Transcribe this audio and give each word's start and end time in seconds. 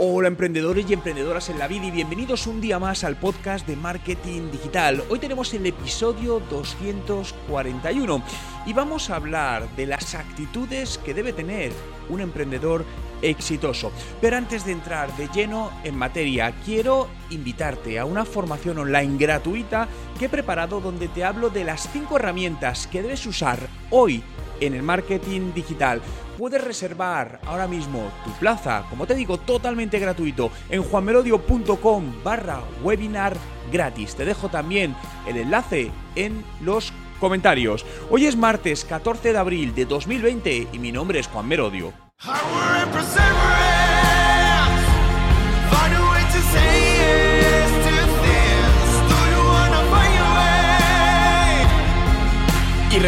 Hola 0.00 0.28
emprendedores 0.28 0.88
y 0.88 0.92
emprendedoras 0.92 1.48
en 1.48 1.58
la 1.58 1.66
vida 1.66 1.86
y 1.86 1.90
bienvenidos 1.90 2.46
un 2.46 2.60
día 2.60 2.78
más 2.78 3.02
al 3.02 3.16
podcast 3.16 3.66
de 3.66 3.74
Marketing 3.74 4.48
Digital. 4.52 5.02
Hoy 5.08 5.18
tenemos 5.18 5.52
el 5.54 5.66
episodio 5.66 6.40
241 6.48 8.22
y 8.66 8.72
vamos 8.74 9.10
a 9.10 9.16
hablar 9.16 9.68
de 9.74 9.86
las 9.86 10.14
actitudes 10.14 10.98
que 10.98 11.14
debe 11.14 11.32
tener 11.32 11.72
un 12.08 12.20
emprendedor 12.20 12.84
exitoso. 13.22 13.90
Pero 14.20 14.36
antes 14.36 14.64
de 14.64 14.70
entrar 14.70 15.16
de 15.16 15.26
lleno 15.34 15.72
en 15.82 15.96
materia, 15.96 16.54
quiero 16.64 17.08
invitarte 17.30 17.98
a 17.98 18.04
una 18.04 18.24
formación 18.24 18.78
online 18.78 19.18
gratuita 19.18 19.88
que 20.16 20.26
he 20.26 20.28
preparado 20.28 20.78
donde 20.80 21.08
te 21.08 21.24
hablo 21.24 21.50
de 21.50 21.64
las 21.64 21.90
5 21.90 22.18
herramientas 22.18 22.86
que 22.86 23.02
debes 23.02 23.26
usar 23.26 23.58
hoy 23.90 24.22
en 24.60 24.74
el 24.74 24.82
marketing 24.82 25.52
digital. 25.54 26.00
Puedes 26.36 26.62
reservar 26.62 27.40
ahora 27.46 27.66
mismo 27.66 28.12
tu 28.24 28.30
plaza, 28.32 28.84
como 28.88 29.06
te 29.06 29.14
digo, 29.14 29.38
totalmente 29.38 29.98
gratuito 29.98 30.50
en 30.70 30.82
juanmerodio.com 30.82 32.22
barra 32.22 32.60
webinar 32.82 33.36
gratis. 33.72 34.14
Te 34.14 34.24
dejo 34.24 34.48
también 34.48 34.94
el 35.26 35.36
enlace 35.36 35.90
en 36.14 36.44
los 36.60 36.92
comentarios. 37.18 37.84
Hoy 38.10 38.26
es 38.26 38.36
martes 38.36 38.84
14 38.84 39.32
de 39.32 39.38
abril 39.38 39.74
de 39.74 39.84
2020 39.84 40.68
y 40.72 40.78
mi 40.78 40.92
nombre 40.92 41.18
es 41.18 41.26
Juan 41.26 41.48
Merodio. 41.48 41.92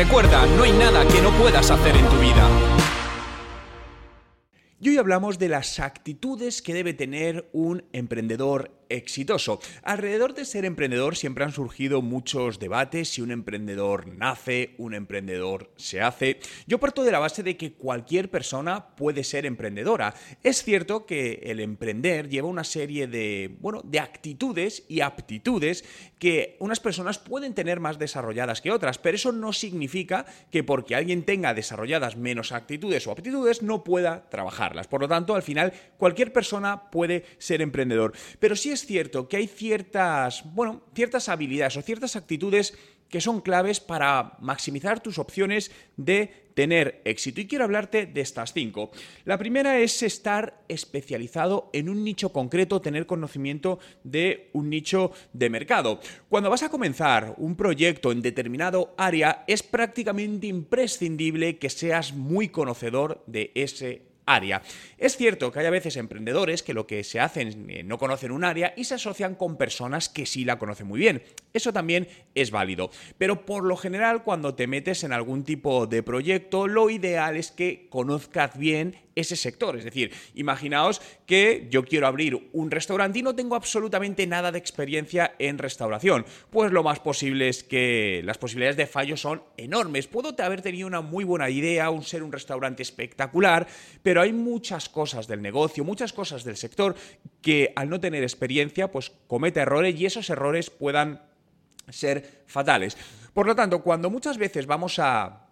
Recuerda, 0.05 0.47
no 0.57 0.63
hay 0.63 0.73
nada 0.73 1.07
que 1.07 1.21
no 1.21 1.31
puedas 1.33 1.71
hacer 1.71 1.95
en 1.95 2.09
tu 2.09 2.17
vida. 2.17 2.49
Y 4.81 4.89
hoy 4.89 4.97
hablamos 4.97 5.39
de 5.39 5.51
las 5.51 5.79
actitudes 5.79 6.63
que 6.63 6.73
debe 6.73 6.95
tener 6.95 7.51
un 7.53 7.85
emprendedor 7.93 8.80
exitoso. 8.91 9.61
Alrededor 9.83 10.35
de 10.35 10.45
ser 10.45 10.65
emprendedor 10.65 11.17
siempre 11.17 11.45
han 11.45 11.53
surgido 11.53 12.03
muchos 12.03 12.59
debates, 12.59 13.09
si 13.09 13.23
un 13.23 13.31
emprendedor 13.31 14.07
nace, 14.07 14.75
un 14.79 14.95
emprendedor 14.95 15.71
se 15.77 16.03
hace. 16.03 16.41
Yo 16.67 16.79
parto 16.79 17.03
de 17.03 17.13
la 17.13 17.19
base 17.19 17.43
de 17.43 17.57
que 17.57 17.73
cualquier 17.73 18.31
persona 18.31 18.95
puede 18.97 19.25
ser 19.25 19.47
emprendedora. 19.47 20.15
Es 20.43 20.63
cierto 20.63 21.07
que 21.07 21.41
el 21.45 21.61
emprender 21.61 22.29
lleva 22.29 22.49
una 22.49 22.65
serie 22.65 23.07
de, 23.07 23.57
bueno, 23.61 23.81
de 23.85 24.01
actitudes 24.01 24.85
y 24.89 25.01
aptitudes 25.01 25.85
que 26.19 26.57
unas 26.59 26.81
personas 26.81 27.19
pueden 27.19 27.55
tener 27.55 27.81
más 27.81 27.99
desarrolladas 27.99 28.61
que 28.61 28.71
otras, 28.71 28.99
pero 28.99 29.17
eso 29.17 29.33
no 29.33 29.53
significa 29.53 30.27
que 30.51 30.65
porque 30.65 30.95
alguien 30.95 31.25
tenga 31.25 31.55
desarrolladas 31.55 32.17
menos 32.17 32.53
actitudes 32.53 33.07
o 33.07 33.13
aptitudes 33.13 33.63
no 33.63 33.85
pueda 33.85 34.29
trabajarlas. 34.29 34.89
Por 34.89 35.01
lo 35.01 35.09
tanto, 35.09 35.35
al 35.35 35.43
final 35.43 35.73
cualquier 35.97 36.33
persona 36.33 36.91
puede 36.91 37.25
ser 37.39 37.63
emprendedor. 37.63 38.13
Pero 38.39 38.57
sí 38.57 38.71
es 38.71 38.80
es 38.81 38.87
cierto 38.87 39.29
que 39.29 39.37
hay 39.37 39.47
ciertas, 39.47 40.43
bueno, 40.55 40.83
ciertas 40.95 41.29
habilidades 41.29 41.77
o 41.77 41.83
ciertas 41.83 42.17
actitudes 42.17 42.75
que 43.09 43.21
son 43.21 43.41
claves 43.41 43.81
para 43.81 44.37
maximizar 44.41 45.01
tus 45.01 45.19
opciones 45.19 45.73
de 45.97 46.49
tener 46.55 47.03
éxito. 47.05 47.41
Y 47.41 47.47
quiero 47.47 47.65
hablarte 47.65 48.07
de 48.07 48.21
estas 48.21 48.53
cinco. 48.53 48.93
La 49.25 49.37
primera 49.37 49.81
es 49.81 50.03
estar 50.03 50.63
especializado 50.69 51.71
en 51.73 51.89
un 51.89 52.05
nicho 52.05 52.33
concreto, 52.33 52.81
tener 52.81 53.07
conocimiento 53.07 53.81
de 54.05 54.51
un 54.53 54.71
nicho 54.71 55.11
de 55.33 55.51
mercado. 55.51 56.01
Cuando 56.29 56.51
vas 56.51 56.63
a 56.63 56.71
comenzar 56.71 57.35
un 57.39 57.57
proyecto 57.57 58.13
en 58.13 58.23
determinado 58.23 58.95
área, 58.97 59.45
es 59.49 59.63
prácticamente 59.63 60.47
imprescindible 60.47 61.59
que 61.59 61.69
seas 61.69 62.13
muy 62.15 62.49
conocedor 62.49 63.25
de 63.27 63.51
ese 63.55 64.10
área. 64.35 64.63
Es 64.99 65.17
cierto 65.17 65.51
que 65.51 65.61
hay 65.61 65.67
a 65.67 65.71
veces 65.71 65.97
emprendedores 65.97 66.63
que 66.63 66.75
lo 66.75 66.87
que 66.87 67.05
se 67.05 67.21
hacen 67.21 67.71
eh, 67.71 67.83
no 67.83 67.99
conocen 67.99 68.33
un 68.33 68.45
área 68.45 68.75
y 68.77 68.85
se 68.85 68.95
asocian 68.95 69.35
con 69.35 69.57
personas 69.57 70.09
que 70.09 70.27
sí 70.27 70.45
la 70.45 70.59
conocen 70.59 70.87
muy 70.87 71.01
bien. 71.01 71.23
Eso 71.53 71.73
también 71.73 72.09
es 72.35 72.51
válido. 72.51 72.91
Pero 73.19 73.45
por 73.45 73.65
lo 73.65 73.77
general, 73.77 74.23
cuando 74.23 74.55
te 74.55 74.67
metes 74.67 75.05
en 75.05 75.13
algún 75.13 75.45
tipo 75.45 75.87
de 75.87 76.03
proyecto, 76.03 76.67
lo 76.67 76.91
ideal 76.91 77.37
es 77.37 77.51
que 77.51 77.89
conozcas 77.89 78.59
bien 78.59 78.97
ese 79.21 79.37
sector. 79.37 79.77
Es 79.77 79.85
decir, 79.85 80.13
imaginaos 80.35 81.01
que 81.27 81.69
yo 81.71 81.85
quiero 81.85 82.07
abrir 82.07 82.51
un 82.53 82.71
restaurante 82.71 83.19
y 83.19 83.23
no 83.23 83.35
tengo 83.35 83.55
absolutamente 83.55 84.27
nada 84.27 84.53
de 84.53 84.59
experiencia 84.59 85.35
en 85.39 85.59
restauración. 85.59 86.25
Pues 86.51 86.73
lo 86.73 86.83
más 86.83 87.01
posible 87.01 87.49
es 87.49 87.63
que 87.63 88.23
las 88.25 88.39
posibilidades 88.39 88.77
de 88.77 88.87
fallo 88.87 89.17
son 89.17 89.43
enormes. 89.57 90.07
Puedo 90.07 90.35
haber 90.43 90.63
tenido 90.63 90.87
una 90.87 91.01
muy 91.01 91.25
buena 91.25 91.51
idea, 91.51 91.91
un 91.91 92.03
ser 92.03 92.23
un 92.23 92.33
restaurante 92.33 92.83
espectacular, 92.83 93.67
pero 94.03 94.23
hay 94.23 94.33
muchas 94.33 94.89
cosas 94.89 95.27
del 95.27 95.43
negocio, 95.43 95.85
muchas 95.85 96.13
cosas 96.13 96.45
del 96.45 96.57
sector 96.57 96.95
que 97.43 97.73
al 97.77 97.89
no 97.89 98.01
tener 98.01 98.23
experiencia, 98.23 98.91
pues 98.91 99.13
comete 99.27 99.61
errores 99.61 99.99
y 99.99 100.07
esos 100.07 100.31
errores 100.31 100.71
puedan 100.71 101.23
ser 101.89 102.43
fatales. 102.47 102.97
Por 103.33 103.47
lo 103.47 103.55
tanto, 103.55 103.83
cuando 103.83 104.11
muchas 104.11 104.39
veces 104.39 104.67
vamos 104.67 104.99
a 104.99 105.50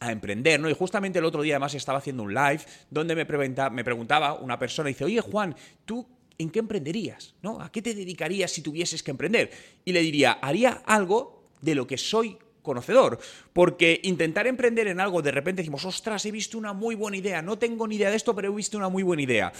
a 0.00 0.12
emprender, 0.12 0.60
¿no? 0.60 0.68
Y 0.68 0.74
justamente 0.74 1.18
el 1.18 1.24
otro 1.24 1.42
día 1.42 1.54
además 1.54 1.74
estaba 1.74 1.98
haciendo 1.98 2.22
un 2.22 2.34
live 2.34 2.60
donde 2.90 3.14
me, 3.14 3.24
me 3.24 3.84
preguntaba 3.84 4.34
una 4.34 4.58
persona, 4.58 4.88
dice, 4.88 5.04
oye 5.04 5.20
Juan, 5.20 5.54
¿tú 5.84 6.06
en 6.38 6.50
qué 6.50 6.58
emprenderías? 6.58 7.34
¿No? 7.42 7.60
¿A 7.60 7.70
qué 7.72 7.82
te 7.82 7.94
dedicarías 7.94 8.50
si 8.50 8.62
tuvieses 8.62 9.02
que 9.02 9.10
emprender? 9.10 9.50
Y 9.84 9.92
le 9.92 10.00
diría, 10.00 10.32
haría 10.32 10.82
algo 10.84 11.48
de 11.60 11.74
lo 11.74 11.86
que 11.86 11.96
soy 11.96 12.38
conocedor, 12.62 13.18
porque 13.52 14.00
intentar 14.02 14.46
emprender 14.46 14.88
en 14.88 15.00
algo, 15.00 15.22
de 15.22 15.30
repente 15.30 15.62
decimos, 15.62 15.84
ostras, 15.84 16.26
he 16.26 16.32
visto 16.32 16.58
una 16.58 16.72
muy 16.72 16.96
buena 16.96 17.16
idea, 17.16 17.40
no 17.40 17.58
tengo 17.58 17.86
ni 17.86 17.94
idea 17.94 18.10
de 18.10 18.16
esto, 18.16 18.34
pero 18.34 18.52
he 18.52 18.56
visto 18.56 18.76
una 18.76 18.88
muy 18.88 19.04
buena 19.04 19.22
idea. 19.22 19.52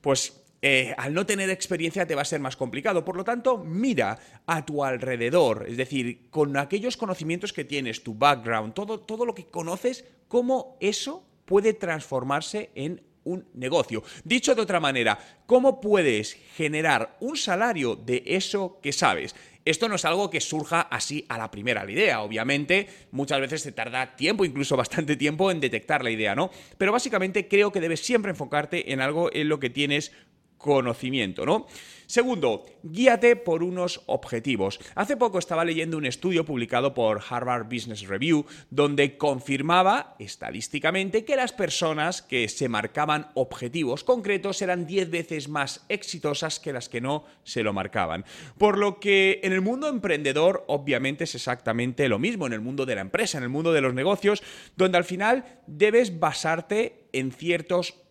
Pues 0.00 0.32
eh, 0.60 0.94
al 0.98 1.14
no 1.14 1.24
tener 1.24 1.50
experiencia 1.50 2.06
te 2.06 2.14
va 2.14 2.22
a 2.22 2.24
ser 2.24 2.40
más 2.40 2.56
complicado. 2.56 3.04
Por 3.04 3.16
lo 3.16 3.24
tanto, 3.24 3.58
mira 3.58 4.18
a 4.46 4.64
tu 4.64 4.84
alrededor, 4.84 5.66
es 5.68 5.76
decir, 5.76 6.28
con 6.30 6.56
aquellos 6.56 6.96
conocimientos 6.96 7.52
que 7.52 7.64
tienes, 7.64 8.02
tu 8.02 8.14
background, 8.14 8.74
todo, 8.74 9.00
todo 9.00 9.24
lo 9.24 9.34
que 9.34 9.46
conoces, 9.46 10.04
cómo 10.26 10.76
eso 10.80 11.24
puede 11.44 11.74
transformarse 11.74 12.70
en 12.74 13.02
un 13.24 13.46
negocio. 13.54 14.02
Dicho 14.24 14.54
de 14.54 14.62
otra 14.62 14.80
manera, 14.80 15.18
¿cómo 15.46 15.80
puedes 15.80 16.34
generar 16.56 17.16
un 17.20 17.36
salario 17.36 17.94
de 17.94 18.22
eso 18.26 18.80
que 18.82 18.92
sabes? 18.92 19.34
Esto 19.64 19.86
no 19.86 19.96
es 19.96 20.04
algo 20.06 20.30
que 20.30 20.40
surja 20.40 20.80
así 20.80 21.26
a 21.28 21.36
la 21.36 21.50
primera 21.50 21.84
la 21.84 21.92
idea. 21.92 22.22
Obviamente, 22.22 22.88
muchas 23.10 23.38
veces 23.38 23.62
te 23.62 23.72
tarda 23.72 24.16
tiempo, 24.16 24.46
incluso 24.46 24.78
bastante 24.78 25.14
tiempo, 25.14 25.50
en 25.50 25.60
detectar 25.60 26.02
la 26.02 26.10
idea, 26.10 26.34
¿no? 26.34 26.50
Pero 26.78 26.90
básicamente 26.90 27.48
creo 27.48 27.70
que 27.70 27.80
debes 27.80 28.00
siempre 28.00 28.30
enfocarte 28.30 28.92
en 28.92 29.02
algo 29.02 29.30
en 29.30 29.50
lo 29.50 29.60
que 29.60 29.68
tienes 29.68 30.12
conocimiento, 30.58 31.46
¿no? 31.46 31.66
Segundo, 32.06 32.64
guíate 32.82 33.36
por 33.36 33.62
unos 33.62 34.00
objetivos. 34.06 34.80
Hace 34.94 35.18
poco 35.18 35.38
estaba 35.38 35.64
leyendo 35.64 35.98
un 35.98 36.06
estudio 36.06 36.44
publicado 36.44 36.94
por 36.94 37.20
Harvard 37.28 37.66
Business 37.66 38.08
Review 38.08 38.46
donde 38.70 39.18
confirmaba 39.18 40.16
estadísticamente 40.18 41.26
que 41.26 41.36
las 41.36 41.52
personas 41.52 42.22
que 42.22 42.48
se 42.48 42.68
marcaban 42.70 43.28
objetivos 43.34 44.04
concretos 44.04 44.62
eran 44.62 44.86
10 44.86 45.10
veces 45.10 45.48
más 45.50 45.84
exitosas 45.90 46.58
que 46.58 46.72
las 46.72 46.88
que 46.88 47.02
no 47.02 47.24
se 47.44 47.62
lo 47.62 47.74
marcaban. 47.74 48.24
Por 48.56 48.78
lo 48.78 49.00
que 49.00 49.40
en 49.42 49.52
el 49.52 49.60
mundo 49.60 49.86
emprendedor 49.88 50.64
obviamente 50.66 51.24
es 51.24 51.34
exactamente 51.34 52.08
lo 52.08 52.18
mismo, 52.18 52.46
en 52.46 52.54
el 52.54 52.62
mundo 52.62 52.86
de 52.86 52.94
la 52.94 53.02
empresa, 53.02 53.36
en 53.36 53.44
el 53.44 53.50
mundo 53.50 53.72
de 53.74 53.82
los 53.82 53.92
negocios, 53.92 54.42
donde 54.76 54.96
al 54.96 55.04
final 55.04 55.60
debes 55.66 56.18
basarte 56.18 57.04
en 57.12 57.32
ciertos 57.32 57.90
objetivos. 57.90 58.07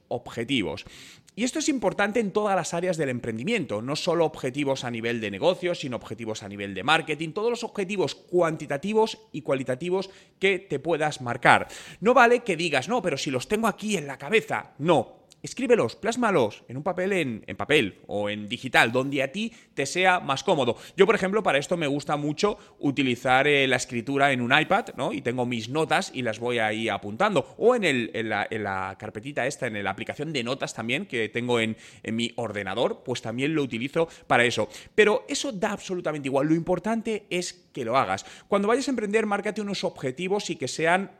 Y 1.35 1.43
esto 1.43 1.59
es 1.59 1.69
importante 1.69 2.19
en 2.19 2.31
todas 2.31 2.55
las 2.55 2.73
áreas 2.73 2.97
del 2.97 3.09
emprendimiento, 3.09 3.83
no 3.83 3.95
solo 3.95 4.25
objetivos 4.25 4.83
a 4.83 4.89
nivel 4.89 5.21
de 5.21 5.29
negocios, 5.29 5.81
sino 5.81 5.97
objetivos 5.97 6.41
a 6.41 6.49
nivel 6.49 6.73
de 6.73 6.83
marketing, 6.83 7.31
todos 7.31 7.51
los 7.51 7.63
objetivos 7.63 8.15
cuantitativos 8.15 9.19
y 9.31 9.43
cualitativos 9.43 10.09
que 10.39 10.57
te 10.57 10.79
puedas 10.79 11.21
marcar. 11.21 11.67
No 12.01 12.15
vale 12.15 12.39
que 12.39 12.57
digas, 12.57 12.89
no, 12.89 13.03
pero 13.03 13.17
si 13.17 13.29
los 13.29 13.47
tengo 13.47 13.67
aquí 13.67 13.97
en 13.97 14.07
la 14.07 14.17
cabeza, 14.17 14.73
no. 14.79 15.26
Escríbelos, 15.43 15.95
plásmalos 15.95 16.63
en 16.67 16.77
un 16.77 16.83
papel 16.83 17.13
en, 17.13 17.55
papel 17.55 17.99
o 18.07 18.29
en 18.29 18.49
digital, 18.49 18.91
donde 18.91 19.23
a 19.23 19.31
ti 19.31 19.53
te 19.73 19.85
sea 19.85 20.19
más 20.19 20.43
cómodo. 20.43 20.77
Yo, 20.95 21.05
por 21.05 21.15
ejemplo, 21.15 21.43
para 21.43 21.57
esto 21.57 21.77
me 21.77 21.87
gusta 21.87 22.17
mucho 22.17 22.57
utilizar 22.79 23.47
eh, 23.47 23.67
la 23.67 23.75
escritura 23.75 24.31
en 24.31 24.41
un 24.41 24.57
iPad, 24.57 24.87
¿no? 24.95 25.13
Y 25.13 25.21
tengo 25.21 25.45
mis 25.45 25.69
notas 25.69 26.11
y 26.13 26.21
las 26.21 26.39
voy 26.39 26.59
ahí 26.59 26.89
apuntando. 26.89 27.55
O 27.57 27.75
en, 27.75 27.83
el, 27.83 28.11
en, 28.13 28.29
la, 28.29 28.95
carpetita 28.97 29.45
esta, 29.45 29.67
en 29.67 29.83
la 29.83 29.91
aplicación 29.91 30.33
de 30.33 30.43
notas 30.43 30.73
también 30.73 31.05
que 31.05 31.29
tengo 31.29 31.59
en, 31.59 31.77
mi 32.03 32.33
ordenador, 32.35 33.03
pues 33.03 33.21
también 33.21 33.53
lo 33.53 33.63
utilizo 33.63 34.07
para 34.27 34.43
eso. 34.45 34.69
Pero 34.95 35.25
eso 35.27 35.51
da 35.51 35.71
absolutamente 35.71 36.27
igual. 36.27 36.47
Lo 36.47 36.55
importante 36.55 37.25
es 37.29 37.53
que 37.73 37.85
lo 37.85 37.97
hagas. 37.97 38.25
Cuando 38.47 38.67
vayas 38.67 38.87
a 38.87 38.91
emprender, 38.91 39.25
márcate 39.25 39.61
unos 39.61 39.83
objetivos 39.83 40.49
y 40.49 40.55
que 40.55 40.67
sean 40.67 41.11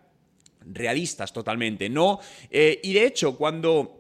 realistas 0.73 1.31
totalmente, 1.33 1.89
¿no? 1.89 2.19
Eh, 2.49 2.79
y 2.83 2.93
de 2.93 3.05
hecho, 3.05 3.37
cuando 3.37 3.96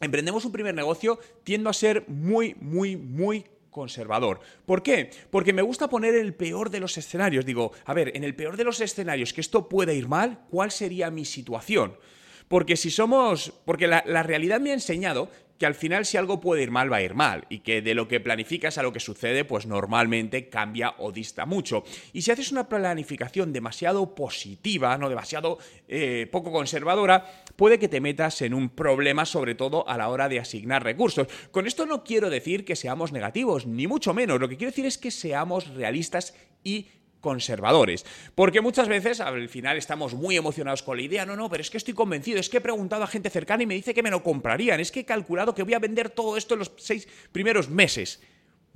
emprendemos 0.00 0.44
un 0.44 0.52
primer 0.52 0.74
negocio, 0.74 1.18
tiendo 1.44 1.70
a 1.70 1.72
ser 1.72 2.04
muy, 2.08 2.54
muy, 2.60 2.96
muy 2.96 3.44
conservador. 3.70 4.40
¿Por 4.64 4.82
qué? 4.82 5.10
Porque 5.30 5.52
me 5.52 5.60
gusta 5.62 5.88
poner 5.88 6.14
el 6.14 6.34
peor 6.34 6.70
de 6.70 6.80
los 6.80 6.96
escenarios. 6.96 7.44
Digo, 7.44 7.72
a 7.84 7.92
ver, 7.92 8.16
en 8.16 8.24
el 8.24 8.34
peor 8.34 8.56
de 8.56 8.64
los 8.64 8.80
escenarios 8.80 9.32
que 9.34 9.42
esto 9.42 9.68
pueda 9.68 9.92
ir 9.92 10.08
mal, 10.08 10.40
¿cuál 10.50 10.70
sería 10.70 11.10
mi 11.10 11.26
situación? 11.26 11.96
Porque 12.48 12.76
si 12.76 12.90
somos. 12.90 13.52
Porque 13.64 13.86
la, 13.86 14.02
la, 14.06 14.22
realidad 14.22 14.60
me 14.60 14.70
ha 14.70 14.74
enseñado 14.74 15.28
que 15.58 15.66
al 15.66 15.74
final 15.74 16.04
si 16.04 16.16
algo 16.16 16.40
puede 16.40 16.62
ir 16.62 16.70
mal, 16.70 16.92
va 16.92 16.96
a 16.96 17.02
ir 17.02 17.14
mal, 17.14 17.46
y 17.48 17.60
que 17.60 17.82
de 17.82 17.94
lo 17.94 18.08
que 18.08 18.20
planificas 18.20 18.78
a 18.78 18.82
lo 18.82 18.92
que 18.92 19.00
sucede, 19.00 19.44
pues 19.44 19.66
normalmente 19.66 20.48
cambia 20.48 20.94
o 20.98 21.12
dista 21.12 21.46
mucho. 21.46 21.84
Y 22.12 22.22
si 22.22 22.30
haces 22.30 22.52
una 22.52 22.68
planificación 22.68 23.52
demasiado 23.52 24.14
positiva, 24.14 24.96
no 24.98 25.08
demasiado 25.08 25.58
eh, 25.88 26.28
poco 26.30 26.52
conservadora, 26.52 27.26
puede 27.56 27.78
que 27.78 27.88
te 27.88 28.00
metas 28.00 28.42
en 28.42 28.54
un 28.54 28.70
problema, 28.70 29.24
sobre 29.24 29.54
todo 29.54 29.88
a 29.88 29.96
la 29.96 30.08
hora 30.08 30.28
de 30.28 30.40
asignar 30.40 30.84
recursos. 30.84 31.28
Con 31.50 31.66
esto 31.66 31.86
no 31.86 32.04
quiero 32.04 32.30
decir 32.30 32.64
que 32.64 32.76
seamos 32.76 33.12
negativos, 33.12 33.66
ni 33.66 33.86
mucho 33.86 34.14
menos, 34.14 34.40
lo 34.40 34.48
que 34.48 34.56
quiero 34.56 34.70
decir 34.70 34.86
es 34.86 34.98
que 34.98 35.10
seamos 35.10 35.68
realistas 35.68 36.34
y 36.62 36.88
conservadores. 37.26 38.06
Porque 38.36 38.60
muchas 38.60 38.86
veces 38.86 39.18
al 39.18 39.48
final 39.48 39.76
estamos 39.76 40.14
muy 40.14 40.36
emocionados 40.36 40.84
con 40.84 40.96
la 40.96 41.02
idea, 41.02 41.26
no, 41.26 41.34
no, 41.34 41.50
pero 41.50 41.60
es 41.60 41.70
que 41.70 41.76
estoy 41.76 41.92
convencido, 41.92 42.38
es 42.38 42.48
que 42.48 42.58
he 42.58 42.60
preguntado 42.60 43.02
a 43.02 43.08
gente 43.08 43.30
cercana 43.30 43.64
y 43.64 43.66
me 43.66 43.74
dice 43.74 43.94
que 43.94 44.04
me 44.04 44.12
lo 44.12 44.22
comprarían, 44.22 44.78
es 44.78 44.92
que 44.92 45.00
he 45.00 45.04
calculado 45.04 45.52
que 45.52 45.64
voy 45.64 45.74
a 45.74 45.80
vender 45.80 46.08
todo 46.08 46.36
esto 46.36 46.54
en 46.54 46.60
los 46.60 46.70
seis 46.76 47.08
primeros 47.32 47.68
meses 47.68 48.20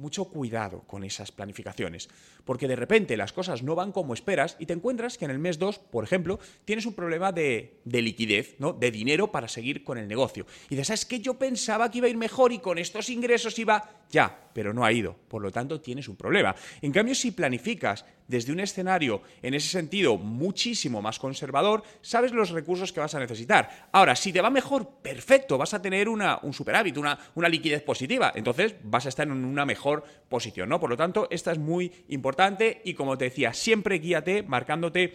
mucho 0.00 0.24
cuidado 0.24 0.82
con 0.86 1.04
esas 1.04 1.30
planificaciones, 1.30 2.08
porque 2.44 2.66
de 2.66 2.76
repente 2.76 3.16
las 3.16 3.32
cosas 3.32 3.62
no 3.62 3.74
van 3.74 3.92
como 3.92 4.14
esperas 4.14 4.56
y 4.58 4.66
te 4.66 4.72
encuentras 4.72 5.18
que 5.18 5.26
en 5.26 5.30
el 5.30 5.38
mes 5.38 5.58
2, 5.58 5.78
por 5.78 6.04
ejemplo, 6.04 6.40
tienes 6.64 6.86
un 6.86 6.94
problema 6.94 7.32
de, 7.32 7.80
liquidez, 7.84 8.56
¿no? 8.58 8.72
de 8.72 8.90
dinero 8.90 9.30
para 9.30 9.46
seguir 9.46 9.84
con 9.84 9.98
el 9.98 10.08
negocio. 10.08 10.46
Y 10.68 10.70
dices, 10.70 10.88
¿sabes 10.88 11.04
que 11.04 11.20
yo 11.20 11.34
pensaba 11.34 11.90
que 11.90 11.98
iba 11.98 12.06
a 12.06 12.10
ir 12.10 12.16
mejor 12.16 12.52
y 12.52 12.58
con 12.58 12.78
estos 12.78 13.10
ingresos 13.10 13.58
iba 13.58 14.00
ya, 14.10 14.50
pero 14.52 14.74
no 14.74 14.84
ha 14.84 14.92
ido, 14.92 15.14
por 15.28 15.40
lo 15.42 15.52
tanto 15.52 15.80
tienes 15.80 16.08
un 16.08 16.16
problema. 16.16 16.54
En 16.82 16.92
cambio, 16.92 17.14
si 17.14 17.30
planificas 17.30 18.04
desde 18.26 18.52
un 18.52 18.60
escenario 18.60 19.22
en 19.42 19.54
ese 19.54 19.68
sentido 19.68 20.16
muchísimo 20.16 21.00
más 21.02 21.18
conservador, 21.18 21.82
sabes 22.00 22.32
los 22.32 22.50
recursos 22.50 22.92
que 22.92 23.00
vas 23.00 23.14
a 23.14 23.20
necesitar. 23.20 23.88
Ahora, 23.92 24.16
si 24.16 24.32
te 24.32 24.40
va 24.40 24.50
mejor, 24.50 24.88
perfecto, 25.02 25.58
vas 25.58 25.74
a 25.74 25.82
tener 25.82 26.08
una, 26.08 26.38
un 26.42 26.52
superávit, 26.52 26.96
una, 26.96 27.18
una 27.34 27.48
liquidez 27.48 27.82
positiva, 27.82 28.32
entonces 28.34 28.74
vas 28.82 29.06
a 29.06 29.08
estar 29.10 29.26
en 29.26 29.44
una 29.44 29.64
mejor 29.64 29.89
posición, 30.28 30.68
¿no? 30.68 30.80
Por 30.80 30.90
lo 30.90 30.96
tanto, 30.96 31.28
esta 31.30 31.52
es 31.52 31.58
muy 31.58 31.92
importante 32.08 32.80
y 32.84 32.94
como 32.94 33.18
te 33.18 33.26
decía, 33.26 33.52
siempre 33.52 33.98
guíate 33.98 34.42
marcándote 34.42 35.14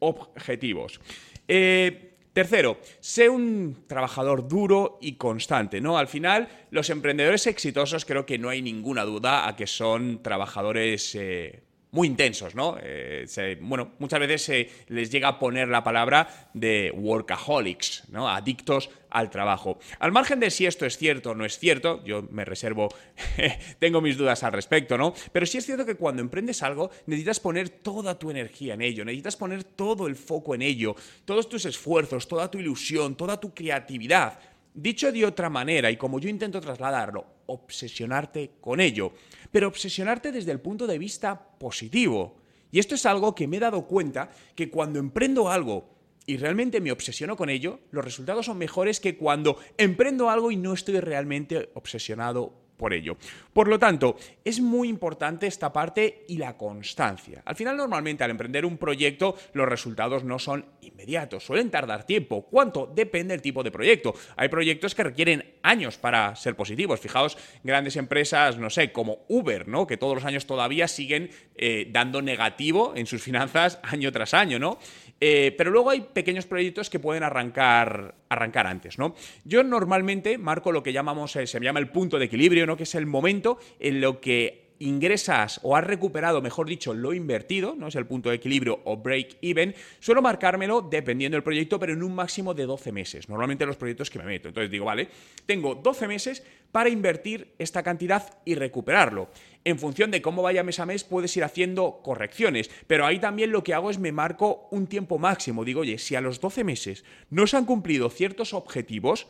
objetivos. 0.00 1.00
Eh, 1.48 2.12
Tercero, 2.32 2.78
sé 3.00 3.28
un 3.28 3.84
trabajador 3.86 4.48
duro 4.48 4.98
y 5.02 5.16
constante, 5.16 5.82
¿no? 5.82 5.98
Al 5.98 6.08
final, 6.08 6.48
los 6.70 6.88
emprendedores 6.88 7.46
exitosos 7.46 8.06
creo 8.06 8.24
que 8.24 8.38
no 8.38 8.48
hay 8.48 8.62
ninguna 8.62 9.04
duda 9.04 9.46
a 9.46 9.54
que 9.54 9.66
son 9.66 10.22
trabajadores 10.22 11.14
eh, 11.14 11.62
muy 11.92 12.08
intensos, 12.08 12.54
¿no? 12.54 12.78
Eh, 12.82 13.26
bueno, 13.60 13.92
muchas 13.98 14.18
veces 14.18 14.42
se 14.42 14.70
les 14.88 15.10
llega 15.10 15.28
a 15.28 15.38
poner 15.38 15.68
la 15.68 15.84
palabra 15.84 16.48
de 16.54 16.90
workaholics, 16.94 18.04
¿no? 18.08 18.30
Adictos 18.30 18.88
al 19.10 19.28
trabajo. 19.28 19.78
Al 19.98 20.10
margen 20.10 20.40
de 20.40 20.50
si 20.50 20.64
esto 20.64 20.86
es 20.86 20.96
cierto 20.96 21.32
o 21.32 21.34
no 21.34 21.44
es 21.44 21.58
cierto, 21.58 22.02
yo 22.02 22.22
me 22.30 22.46
reservo, 22.46 22.88
tengo 23.78 24.00
mis 24.00 24.16
dudas 24.16 24.42
al 24.42 24.52
respecto, 24.52 24.96
¿no? 24.96 25.12
Pero 25.32 25.44
sí 25.44 25.58
es 25.58 25.66
cierto 25.66 25.84
que 25.84 25.96
cuando 25.96 26.22
emprendes 26.22 26.62
algo 26.62 26.90
necesitas 27.04 27.40
poner 27.40 27.68
toda 27.68 28.18
tu 28.18 28.30
energía 28.30 28.72
en 28.72 28.80
ello, 28.80 29.04
necesitas 29.04 29.36
poner 29.36 29.62
todo 29.62 30.06
el 30.06 30.16
foco 30.16 30.54
en 30.54 30.62
ello, 30.62 30.96
todos 31.26 31.46
tus 31.50 31.66
esfuerzos, 31.66 32.26
toda 32.26 32.50
tu 32.50 32.58
ilusión, 32.58 33.16
toda 33.16 33.38
tu 33.38 33.52
creatividad. 33.52 34.38
Dicho 34.74 35.12
de 35.12 35.26
otra 35.26 35.50
manera, 35.50 35.90
y 35.90 35.96
como 35.96 36.18
yo 36.18 36.28
intento 36.28 36.60
trasladarlo, 36.60 37.26
obsesionarte 37.46 38.52
con 38.60 38.80
ello 38.80 39.12
pero 39.52 39.68
obsesionarte 39.68 40.32
desde 40.32 40.50
el 40.50 40.60
punto 40.60 40.88
de 40.88 40.98
vista 40.98 41.38
positivo. 41.58 42.40
Y 42.72 42.80
esto 42.80 42.96
es 42.96 43.06
algo 43.06 43.34
que 43.36 43.46
me 43.46 43.58
he 43.58 43.60
dado 43.60 43.86
cuenta 43.86 44.30
que 44.56 44.70
cuando 44.70 44.98
emprendo 44.98 45.50
algo 45.50 45.90
y 46.26 46.38
realmente 46.38 46.80
me 46.80 46.90
obsesiono 46.90 47.36
con 47.36 47.50
ello, 47.50 47.80
los 47.90 48.04
resultados 48.04 48.46
son 48.46 48.56
mejores 48.56 48.98
que 48.98 49.16
cuando 49.16 49.58
emprendo 49.76 50.30
algo 50.30 50.50
y 50.50 50.56
no 50.56 50.72
estoy 50.72 50.98
realmente 51.00 51.70
obsesionado 51.74 52.61
por 52.82 52.92
ello. 52.92 53.16
Por 53.52 53.68
lo 53.68 53.78
tanto, 53.78 54.16
es 54.44 54.60
muy 54.60 54.88
importante 54.88 55.46
esta 55.46 55.72
parte 55.72 56.24
y 56.26 56.36
la 56.36 56.56
constancia. 56.56 57.40
Al 57.44 57.54
final, 57.54 57.76
normalmente 57.76 58.24
al 58.24 58.32
emprender 58.32 58.66
un 58.66 58.76
proyecto, 58.76 59.36
los 59.52 59.68
resultados 59.68 60.24
no 60.24 60.40
son 60.40 60.66
inmediatos, 60.80 61.44
suelen 61.44 61.70
tardar 61.70 62.02
tiempo. 62.02 62.42
¿Cuánto? 62.50 62.90
Depende 62.92 63.34
del 63.34 63.40
tipo 63.40 63.62
de 63.62 63.70
proyecto. 63.70 64.14
Hay 64.34 64.48
proyectos 64.48 64.96
que 64.96 65.04
requieren 65.04 65.54
años 65.62 65.96
para 65.96 66.34
ser 66.34 66.56
positivos. 66.56 66.98
Fijaos, 66.98 67.38
grandes 67.62 67.94
empresas, 67.94 68.58
no 68.58 68.68
sé, 68.68 68.90
como 68.90 69.26
Uber, 69.28 69.68
¿no? 69.68 69.86
Que 69.86 69.96
todos 69.96 70.16
los 70.16 70.24
años 70.24 70.46
todavía 70.46 70.88
siguen 70.88 71.30
eh, 71.54 71.86
dando 71.88 72.20
negativo 72.20 72.94
en 72.96 73.06
sus 73.06 73.22
finanzas 73.22 73.78
año 73.84 74.10
tras 74.10 74.34
año, 74.34 74.58
¿no? 74.58 74.80
Eh, 75.24 75.54
pero 75.56 75.70
luego 75.70 75.90
hay 75.90 76.00
pequeños 76.00 76.46
proyectos 76.46 76.90
que 76.90 76.98
pueden 76.98 77.22
arrancar, 77.22 78.16
arrancar 78.28 78.66
antes, 78.66 78.98
¿no? 78.98 79.14
Yo 79.44 79.62
normalmente 79.62 80.36
marco 80.36 80.72
lo 80.72 80.82
que 80.82 80.92
llamamos, 80.92 81.36
eh, 81.36 81.46
se 81.46 81.60
llama 81.60 81.78
el 81.78 81.90
punto 81.90 82.18
de 82.18 82.24
equilibrio, 82.24 82.66
¿no? 82.66 82.76
Que 82.76 82.82
es 82.82 82.96
el 82.96 83.06
momento 83.06 83.56
en 83.78 84.00
lo 84.00 84.20
que 84.20 84.61
ingresas 84.82 85.60
o 85.62 85.76
has 85.76 85.84
recuperado, 85.84 86.42
mejor 86.42 86.68
dicho, 86.68 86.94
lo 86.94 87.12
invertido, 87.12 87.74
no 87.76 87.88
es 87.88 87.94
el 87.94 88.06
punto 88.06 88.30
de 88.30 88.36
equilibrio 88.36 88.80
o 88.84 88.96
break 88.96 89.38
even, 89.40 89.74
suelo 90.00 90.22
marcármelo 90.22 90.82
dependiendo 90.82 91.36
del 91.36 91.42
proyecto, 91.42 91.78
pero 91.78 91.92
en 91.92 92.02
un 92.02 92.14
máximo 92.14 92.54
de 92.54 92.66
12 92.66 92.92
meses, 92.92 93.28
normalmente 93.28 93.66
los 93.66 93.76
proyectos 93.76 94.10
que 94.10 94.18
me 94.18 94.24
meto. 94.24 94.48
Entonces 94.48 94.70
digo, 94.70 94.84
vale, 94.84 95.08
tengo 95.46 95.74
12 95.74 96.08
meses 96.08 96.42
para 96.72 96.88
invertir 96.88 97.54
esta 97.58 97.82
cantidad 97.82 98.38
y 98.44 98.54
recuperarlo. 98.54 99.28
En 99.64 99.78
función 99.78 100.10
de 100.10 100.22
cómo 100.22 100.42
vaya 100.42 100.64
mes 100.64 100.80
a 100.80 100.86
mes 100.86 101.04
puedes 101.04 101.36
ir 101.36 101.44
haciendo 101.44 102.00
correcciones, 102.02 102.70
pero 102.86 103.06
ahí 103.06 103.20
también 103.20 103.52
lo 103.52 103.62
que 103.62 103.74
hago 103.74 103.90
es 103.90 103.98
me 103.98 104.10
marco 104.10 104.68
un 104.70 104.86
tiempo 104.86 105.18
máximo. 105.18 105.64
Digo, 105.64 105.82
oye, 105.82 105.98
si 105.98 106.16
a 106.16 106.20
los 106.20 106.40
12 106.40 106.64
meses 106.64 107.04
no 107.30 107.46
se 107.46 107.56
han 107.56 107.66
cumplido 107.66 108.10
ciertos 108.10 108.54
objetivos, 108.54 109.28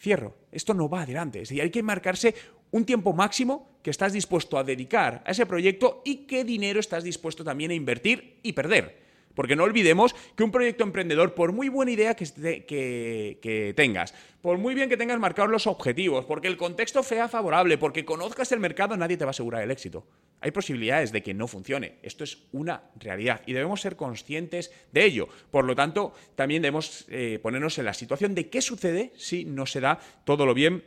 cierro. 0.00 0.34
Esto 0.50 0.74
no 0.74 0.88
va 0.88 1.02
adelante. 1.02 1.42
Es 1.42 1.48
decir, 1.50 1.62
hay 1.62 1.70
que 1.70 1.82
marcarse 1.82 2.34
un 2.70 2.84
tiempo 2.84 3.12
máximo 3.12 3.70
que 3.82 3.90
estás 3.90 4.12
dispuesto 4.12 4.58
a 4.58 4.64
dedicar 4.64 5.22
a 5.24 5.30
ese 5.30 5.46
proyecto 5.46 6.02
y 6.04 6.26
qué 6.26 6.44
dinero 6.44 6.80
estás 6.80 7.04
dispuesto 7.04 7.44
también 7.44 7.70
a 7.70 7.74
invertir 7.74 8.38
y 8.42 8.52
perder. 8.52 9.10
Porque 9.34 9.56
no 9.56 9.62
olvidemos 9.62 10.14
que 10.34 10.42
un 10.42 10.50
proyecto 10.50 10.82
emprendedor, 10.82 11.34
por 11.34 11.52
muy 11.52 11.68
buena 11.68 11.92
idea 11.92 12.14
que, 12.14 13.72
tengas, 13.76 14.12
por 14.42 14.58
muy 14.58 14.74
bien 14.74 14.88
que 14.88 14.96
tengas 14.96 15.20
marcados 15.20 15.50
los 15.50 15.66
objetivos, 15.68 16.24
porque 16.24 16.48
el 16.48 16.56
contexto 16.56 17.02
sea 17.02 17.28
favorable, 17.28 17.78
porque 17.78 18.04
conozcas 18.04 18.50
el 18.52 18.58
mercado, 18.58 18.96
nadie 18.96 19.16
te 19.16 19.24
va 19.24 19.30
a 19.30 19.30
asegurar 19.30 19.62
el 19.62 19.70
éxito. 19.70 20.04
Hay 20.40 20.50
posibilidades 20.50 21.12
de 21.12 21.22
que 21.22 21.32
no 21.32 21.46
funcione. 21.46 21.98
Esto 22.02 22.24
es 22.24 22.38
una 22.52 22.82
realidad 22.98 23.42
y 23.46 23.52
debemos 23.52 23.80
ser 23.80 23.94
conscientes 23.94 24.72
de 24.90 25.04
ello. 25.04 25.28
Por 25.50 25.64
lo 25.64 25.76
tanto, 25.76 26.12
también 26.34 26.62
debemos 26.62 27.04
eh, 27.08 27.38
ponernos 27.40 27.78
en 27.78 27.84
la 27.84 27.94
situación 27.94 28.34
de 28.34 28.48
qué 28.48 28.60
sucede 28.60 29.12
si 29.16 29.44
no 29.44 29.64
se 29.66 29.80
da 29.80 30.00
todo 30.24 30.44
lo 30.44 30.54
bien 30.54 30.82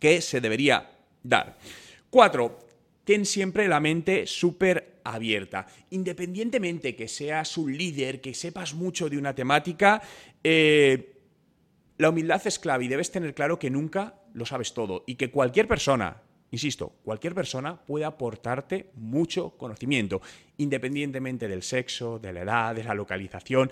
que 0.00 0.20
se 0.20 0.40
debería 0.40 0.99
dar. 1.22 1.58
Cuatro, 2.08 2.58
ten 3.04 3.24
siempre 3.24 3.68
la 3.68 3.80
mente 3.80 4.26
súper 4.26 5.00
abierta. 5.04 5.66
Independientemente 5.90 6.94
que 6.94 7.08
seas 7.08 7.56
un 7.58 7.76
líder, 7.76 8.20
que 8.20 8.34
sepas 8.34 8.74
mucho 8.74 9.08
de 9.08 9.18
una 9.18 9.34
temática, 9.34 10.02
eh, 10.42 11.16
la 11.98 12.10
humildad 12.10 12.40
es 12.46 12.58
clave 12.58 12.84
y 12.84 12.88
debes 12.88 13.10
tener 13.10 13.34
claro 13.34 13.58
que 13.58 13.70
nunca 13.70 14.22
lo 14.32 14.46
sabes 14.46 14.72
todo 14.72 15.04
y 15.06 15.16
que 15.16 15.30
cualquier 15.30 15.68
persona, 15.68 16.22
insisto, 16.50 16.92
cualquier 17.04 17.34
persona 17.34 17.80
puede 17.80 18.04
aportarte 18.04 18.90
mucho 18.94 19.50
conocimiento, 19.56 20.20
independientemente 20.58 21.48
del 21.48 21.62
sexo, 21.62 22.18
de 22.18 22.32
la 22.32 22.42
edad, 22.42 22.74
de 22.74 22.84
la 22.84 22.94
localización. 22.94 23.70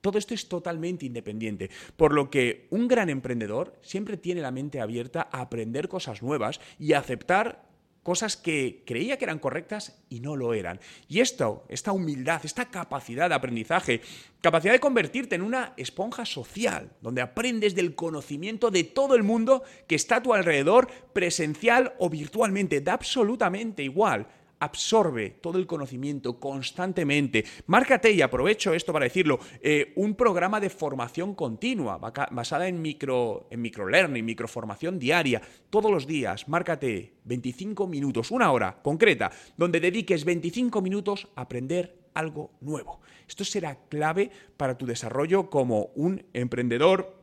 todo 0.00 0.18
esto 0.18 0.34
es 0.34 0.48
totalmente 0.48 1.06
independiente, 1.06 1.70
por 1.96 2.12
lo 2.12 2.30
que 2.30 2.66
un 2.70 2.88
gran 2.88 3.10
emprendedor 3.10 3.78
siempre 3.82 4.16
tiene 4.16 4.40
la 4.40 4.52
mente 4.52 4.80
abierta 4.80 5.28
a 5.32 5.40
aprender 5.40 5.88
cosas 5.88 6.22
nuevas 6.22 6.60
y 6.78 6.92
a 6.92 7.00
aceptar 7.00 7.67
cosas 8.08 8.38
que 8.38 8.84
creía 8.86 9.18
que 9.18 9.26
eran 9.26 9.38
correctas 9.38 10.00
y 10.08 10.20
no 10.20 10.34
lo 10.34 10.54
eran. 10.54 10.80
Y 11.10 11.20
esto, 11.20 11.66
esta 11.68 11.92
humildad, 11.92 12.40
esta 12.42 12.70
capacidad 12.70 13.28
de 13.28 13.34
aprendizaje, 13.34 14.00
capacidad 14.40 14.72
de 14.72 14.80
convertirte 14.80 15.34
en 15.34 15.42
una 15.42 15.74
esponja 15.76 16.24
social, 16.24 16.88
donde 17.02 17.20
aprendes 17.20 17.74
del 17.74 17.94
conocimiento 17.94 18.70
de 18.70 18.84
todo 18.84 19.14
el 19.14 19.24
mundo 19.24 19.62
que 19.86 19.94
está 19.94 20.16
a 20.16 20.22
tu 20.22 20.32
alrededor, 20.32 20.88
presencial 21.12 21.92
o 21.98 22.08
virtualmente, 22.08 22.80
da 22.80 22.94
absolutamente 22.94 23.82
igual 23.82 24.26
absorbe 24.60 25.30
todo 25.40 25.58
el 25.58 25.66
conocimiento 25.66 26.38
constantemente. 26.38 27.44
Márcate, 27.66 28.12
y 28.12 28.22
aprovecho 28.22 28.74
esto 28.74 28.92
para 28.92 29.04
decirlo, 29.04 29.38
eh, 29.60 29.92
un 29.96 30.14
programa 30.14 30.60
de 30.60 30.70
formación 30.70 31.34
continua, 31.34 31.98
basada 31.98 32.68
en 32.68 32.80
micro, 32.80 33.48
en 33.50 33.62
microlearning, 33.62 34.24
microformación 34.24 34.98
diaria, 34.98 35.40
todos 35.70 35.90
los 35.90 36.06
días. 36.06 36.48
Márcate 36.48 37.14
25 37.24 37.86
minutos, 37.86 38.30
una 38.30 38.50
hora 38.52 38.80
concreta, 38.82 39.30
donde 39.56 39.80
dediques 39.80 40.24
25 40.24 40.80
minutos 40.80 41.28
a 41.36 41.42
aprender 41.42 41.98
algo 42.14 42.50
nuevo. 42.60 43.00
Esto 43.28 43.44
será 43.44 43.78
clave 43.88 44.30
para 44.56 44.76
tu 44.76 44.86
desarrollo 44.86 45.50
como 45.50 45.90
un 45.94 46.24
emprendedor 46.32 47.16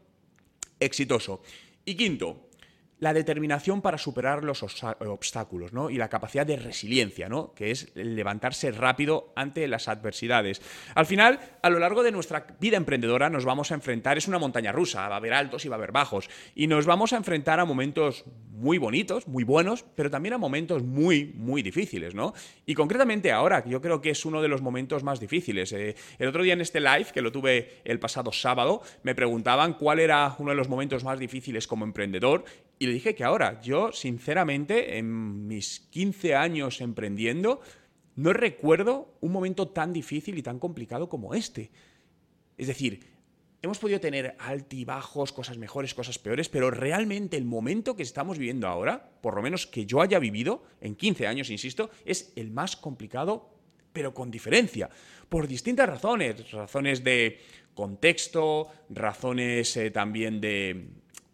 exitoso. 0.80 1.42
Y 1.84 1.96
quinto, 1.96 2.45
la 3.06 3.14
determinación 3.14 3.84
para 3.84 4.00
superar 4.00 4.44
los 4.44 4.64
obstáculos, 4.64 5.74
¿no? 5.74 5.92
Y 5.92 5.98
la 5.98 6.10
capacidad 6.10 6.44
de 6.44 6.56
resiliencia, 6.56 7.30
¿no? 7.30 7.54
Que 7.54 7.70
es 7.70 7.92
levantarse 7.94 8.72
rápido 8.72 9.32
ante 9.36 9.68
las 9.68 9.88
adversidades. 9.88 10.60
Al 10.96 11.06
final, 11.06 11.40
a 11.62 11.70
lo 11.70 11.78
largo 11.78 12.02
de 12.02 12.12
nuestra 12.12 12.48
vida 12.60 12.78
emprendedora 12.78 13.30
nos 13.30 13.46
vamos 13.46 13.72
a 13.72 13.76
enfrentar, 13.76 14.18
es 14.18 14.28
una 14.28 14.40
montaña 14.40 14.72
rusa, 14.72 15.08
va 15.08 15.14
a 15.14 15.18
haber 15.18 15.36
altos 15.36 15.66
y 15.66 15.70
va 15.70 15.76
a 15.76 15.78
haber 15.78 15.92
bajos, 15.92 16.32
y 16.56 16.66
nos 16.66 16.88
vamos 16.88 17.14
a 17.14 17.18
enfrentar 17.18 17.60
a 17.60 17.66
momentos 17.66 18.26
muy 18.50 18.80
bonitos, 18.80 19.28
muy 19.28 19.44
buenos, 19.44 19.86
pero 19.96 20.10
también 20.10 20.34
a 20.34 20.40
momentos 20.40 20.82
muy, 20.82 21.26
muy 21.36 21.62
difíciles, 21.62 22.16
¿no? 22.16 22.34
Y 22.66 22.74
concretamente 22.74 23.32
ahora, 23.32 23.64
yo 23.68 23.82
creo 23.82 24.02
que 24.02 24.10
es 24.10 24.26
uno 24.26 24.42
de 24.42 24.48
los 24.48 24.64
momentos 24.64 25.04
más 25.04 25.20
difíciles. 25.20 25.72
Eh, 25.74 25.96
el 26.18 26.28
otro 26.28 26.42
día 26.42 26.54
en 26.54 26.62
este 26.62 26.80
live, 26.80 27.08
que 27.14 27.22
lo 27.22 27.32
tuve 27.32 27.82
el 27.84 28.00
pasado 28.00 28.32
sábado, 28.32 28.82
me 29.04 29.14
preguntaban 29.14 29.74
cuál 29.74 30.00
era 30.00 30.36
uno 30.40 30.50
de 30.50 30.58
los 30.58 30.70
momentos 30.70 31.04
más 31.04 31.20
difíciles 31.20 31.68
como 31.68 31.86
emprendedor 31.86 32.46
y 32.80 32.88
dije 32.96 33.16
que 33.16 33.24
ahora, 33.24 33.62
yo 33.62 33.92
sinceramente, 33.92 34.98
en 34.98 35.48
mis 35.48 35.82
15 35.92 36.36
años 36.36 36.82
emprendiendo, 36.82 37.62
no 38.16 38.34
recuerdo 38.34 39.18
un 39.22 39.32
momento 39.32 39.68
tan 39.68 39.94
difícil 39.94 40.38
y 40.38 40.44
tan 40.44 40.60
complicado 40.60 41.10
como 41.10 41.34
este. 41.34 41.72
Es 42.58 42.68
decir, 42.68 43.02
hemos 43.62 43.80
podido 43.80 44.00
tener 44.00 44.36
altibajos, 44.40 45.34
cosas 45.34 45.58
mejores, 45.58 45.94
cosas 45.94 46.18
peores, 46.18 46.50
pero 46.50 46.72
realmente 46.72 47.36
el 47.38 47.46
momento 47.46 47.96
que 47.96 48.04
estamos 48.04 48.38
viviendo 48.38 48.68
ahora, 48.68 49.12
por 49.22 49.36
lo 49.36 49.42
menos 49.42 49.68
que 49.68 49.86
yo 49.86 50.02
haya 50.02 50.20
vivido, 50.20 50.64
en 50.82 50.96
15 50.96 51.28
años, 51.28 51.50
insisto, 51.50 51.90
es 52.06 52.32
el 52.36 52.52
más 52.52 52.76
complicado, 52.78 53.50
pero 53.92 54.14
con 54.14 54.32
diferencia, 54.32 54.90
por 55.30 55.48
distintas 55.48 55.90
razones, 55.90 56.52
razones 56.52 57.04
de 57.04 57.40
contexto, 57.74 58.70
razones 58.90 59.76
eh, 59.78 59.92
también 59.92 60.40
de 60.40 60.88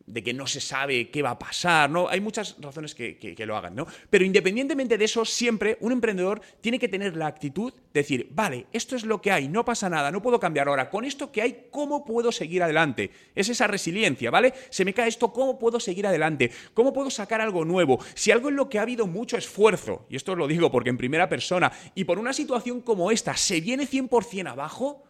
de 0.06 0.24
que 0.24 0.34
no 0.34 0.48
se 0.48 0.62
sabe 0.62 1.10
qué 1.10 1.22
va 1.22 1.32
a 1.32 1.40
pasar, 1.40 1.90
¿no? 1.90 2.08
Hay 2.08 2.22
muchas 2.22 2.56
razones 2.60 2.96
que, 2.96 3.36
lo 3.46 3.58
hagan, 3.58 3.76
¿no? 3.76 3.88
Pero 4.10 4.26
independientemente 4.26 4.98
de 4.98 5.06
eso, 5.06 5.26
siempre 5.26 5.78
un 5.82 5.92
emprendedor 5.92 6.42
tiene 6.62 6.80
que 6.80 6.88
tener 6.88 7.16
la 7.16 7.28
actitud 7.28 7.74
de 7.74 8.00
decir, 8.02 8.28
vale, 8.32 8.68
esto 8.72 8.96
es 8.96 9.04
lo 9.04 9.22
que 9.22 9.32
hay, 9.32 9.48
no 9.48 9.66
pasa 9.66 9.90
nada, 9.90 10.12
no 10.12 10.22
puedo 10.22 10.40
cambiar 10.40 10.68
ahora. 10.68 10.90
Con 10.90 11.06
esto 11.06 11.32
que 11.32 11.42
hay, 11.42 11.68
¿cómo 11.72 12.06
puedo 12.06 12.32
seguir 12.32 12.64
adelante? 12.64 13.12
Es 13.36 13.50
esa 13.50 13.68
resiliencia, 13.68 14.32
¿vale? 14.32 14.54
Se 14.70 14.86
me 14.86 14.94
cae 14.94 15.10
esto, 15.10 15.34
¿cómo 15.34 15.58
puedo 15.58 15.80
seguir 15.80 16.08
adelante? 16.08 16.52
¿Cómo 16.74 16.94
puedo 16.94 17.10
sacar 17.10 17.42
algo 17.42 17.66
nuevo? 17.66 18.00
Si 18.14 18.32
algo 18.32 18.50
en 18.50 18.56
lo 18.56 18.70
que 18.70 18.80
ha 18.80 18.84
habido 18.84 19.08
mucho 19.08 19.38
esfuerzo, 19.38 20.06
y 20.10 20.16
esto 20.16 20.36
lo 20.36 20.48
digo 20.48 20.72
porque 20.72 20.90
en 20.90 20.98
primera 20.98 21.30
persona, 21.30 21.72
y 21.96 22.04
por 22.04 22.20
una 22.20 22.34
situación 22.34 22.82
como 22.82 23.12
esta 23.12 23.36
se 23.36 23.62
viene 23.62 23.88
100% 23.88 24.50
abajo, 24.50 25.04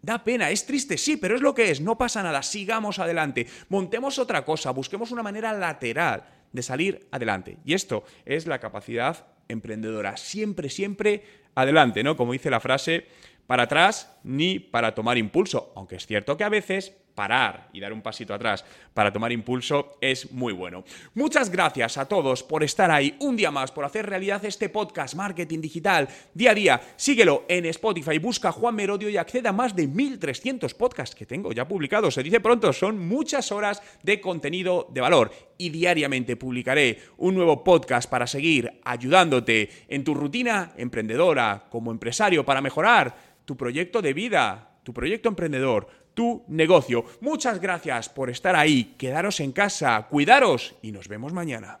Da 0.00 0.22
pena, 0.22 0.50
es 0.50 0.64
triste, 0.64 0.96
sí, 0.96 1.16
pero 1.16 1.34
es 1.34 1.40
lo 1.40 1.54
que 1.54 1.70
es, 1.70 1.80
no 1.80 1.98
pasa 1.98 2.22
nada, 2.22 2.42
sigamos 2.42 2.98
adelante, 2.98 3.46
montemos 3.68 4.18
otra 4.18 4.44
cosa, 4.44 4.70
busquemos 4.70 5.10
una 5.10 5.22
manera 5.22 5.52
lateral 5.52 6.24
de 6.52 6.62
salir 6.62 7.08
adelante. 7.10 7.58
Y 7.64 7.74
esto 7.74 8.04
es 8.24 8.46
la 8.46 8.60
capacidad 8.60 9.26
emprendedora, 9.48 10.16
siempre, 10.16 10.70
siempre 10.70 11.24
adelante, 11.54 12.02
¿no? 12.04 12.16
Como 12.16 12.32
dice 12.32 12.50
la 12.50 12.60
frase, 12.60 13.06
para 13.46 13.64
atrás 13.64 14.16
ni 14.22 14.58
para 14.58 14.94
tomar 14.94 15.18
impulso, 15.18 15.72
aunque 15.74 15.96
es 15.96 16.06
cierto 16.06 16.36
que 16.36 16.44
a 16.44 16.48
veces 16.48 16.94
parar 17.18 17.68
y 17.72 17.80
dar 17.80 17.92
un 17.92 18.00
pasito 18.00 18.32
atrás 18.32 18.64
para 18.94 19.12
tomar 19.12 19.32
impulso 19.32 19.98
es 20.00 20.30
muy 20.30 20.52
bueno. 20.52 20.84
Muchas 21.14 21.50
gracias 21.50 21.98
a 21.98 22.06
todos 22.06 22.44
por 22.44 22.62
estar 22.62 22.92
ahí 22.92 23.16
un 23.18 23.34
día 23.34 23.50
más, 23.50 23.72
por 23.72 23.84
hacer 23.84 24.06
realidad 24.06 24.44
este 24.44 24.68
podcast 24.68 25.16
Marketing 25.16 25.60
Digital 25.60 26.08
día 26.32 26.52
a 26.52 26.54
día. 26.54 26.80
Síguelo 26.94 27.44
en 27.48 27.66
Spotify, 27.66 28.20
busca 28.20 28.52
Juan 28.52 28.76
Merodio 28.76 29.08
y 29.08 29.16
acceda 29.16 29.50
a 29.50 29.52
más 29.52 29.74
de 29.74 29.88
1300 29.88 30.72
podcasts 30.74 31.16
que 31.16 31.26
tengo 31.26 31.50
ya 31.50 31.66
publicados. 31.66 32.14
Se 32.14 32.22
dice 32.22 32.38
pronto, 32.38 32.72
son 32.72 33.08
muchas 33.08 33.50
horas 33.50 33.82
de 34.04 34.20
contenido 34.20 34.86
de 34.92 35.00
valor 35.00 35.32
y 35.58 35.70
diariamente 35.70 36.36
publicaré 36.36 37.00
un 37.16 37.34
nuevo 37.34 37.64
podcast 37.64 38.08
para 38.08 38.28
seguir 38.28 38.80
ayudándote 38.84 39.68
en 39.88 40.04
tu 40.04 40.14
rutina 40.14 40.72
emprendedora 40.76 41.66
como 41.68 41.90
empresario 41.90 42.44
para 42.44 42.60
mejorar 42.60 43.16
tu 43.44 43.56
proyecto 43.56 44.02
de 44.02 44.12
vida, 44.12 44.67
tu 44.88 44.94
proyecto 44.94 45.28
emprendedor 45.28 45.86
tu 46.14 46.46
negocio. 46.48 47.04
Muchas 47.20 47.60
gracias 47.60 48.08
por 48.08 48.30
estar 48.30 48.56
ahí, 48.56 48.94
quedaros 48.96 49.38
en 49.40 49.52
casa, 49.52 50.06
cuidaros 50.08 50.76
y 50.80 50.92
nos 50.92 51.08
vemos 51.08 51.34
mañana. 51.34 51.80